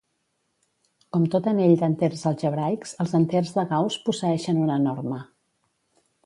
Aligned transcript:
Com 1.17 1.27
tot 1.35 1.49
anell 1.51 1.73
d'enters 1.81 2.23
algebraics, 2.31 2.95
els 3.05 3.13
enters 3.19 3.53
de 3.59 3.67
Gauss 3.75 3.99
posseeixen 4.09 4.63
una 4.65 4.81
norma. 4.89 5.21